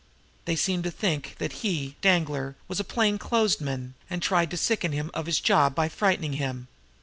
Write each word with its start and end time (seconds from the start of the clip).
They 0.45 0.55
seemed 0.55 0.83
to 0.85 0.89
think 0.89 1.35
that 1.37 1.51
he, 1.61 1.95
Danglar, 2.01 2.55
was 2.67 2.79
a 2.79 2.83
plain 2.83 3.19
clothes 3.19 3.61
man, 3.61 3.93
and 4.09 4.19
tried 4.19 4.49
to 4.49 4.57
sicken 4.57 4.93
him 4.93 5.11
of 5.13 5.27
his 5.27 5.39
job 5.39 5.75
by 5.75 5.89
frightening 5.89 6.33
him. 6.33 6.67